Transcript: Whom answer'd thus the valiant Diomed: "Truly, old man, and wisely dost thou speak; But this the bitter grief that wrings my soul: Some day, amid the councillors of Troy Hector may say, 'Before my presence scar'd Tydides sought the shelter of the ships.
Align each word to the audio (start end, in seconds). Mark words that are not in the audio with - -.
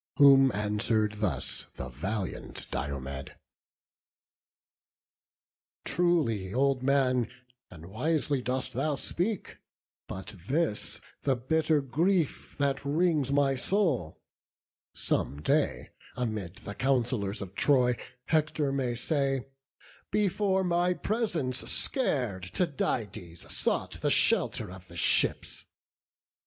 Whom 0.17 0.51
answer'd 0.53 1.17
thus 1.19 1.67
the 1.75 1.87
valiant 1.87 2.65
Diomed: 2.71 3.35
"Truly, 5.85 6.51
old 6.51 6.81
man, 6.81 7.29
and 7.69 7.85
wisely 7.85 8.41
dost 8.41 8.73
thou 8.73 8.95
speak; 8.95 9.59
But 10.07 10.33
this 10.47 11.01
the 11.21 11.35
bitter 11.35 11.81
grief 11.81 12.55
that 12.57 12.83
wrings 12.83 13.31
my 13.31 13.53
soul: 13.55 14.19
Some 14.95 15.39
day, 15.43 15.91
amid 16.15 16.55
the 16.65 16.73
councillors 16.73 17.39
of 17.39 17.53
Troy 17.53 17.95
Hector 18.25 18.71
may 18.71 18.95
say, 18.95 19.45
'Before 20.09 20.63
my 20.63 20.95
presence 20.95 21.59
scar'd 21.69 22.51
Tydides 22.55 23.55
sought 23.55 24.01
the 24.01 24.09
shelter 24.09 24.71
of 24.71 24.87
the 24.87 24.97
ships. 24.97 25.65